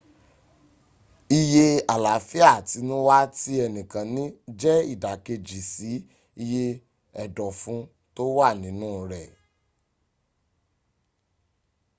[1.39, 4.23] iye àláfíà àtinúwá tí ẹnìkan ní
[4.59, 5.91] jẹ́ ìdàkejì si
[6.43, 6.65] iye
[7.23, 7.81] ẹ̀dọ̀fún
[8.15, 9.23] tó wà nínu rẹ